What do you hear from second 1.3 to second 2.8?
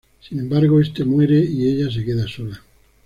y ella se queda sola.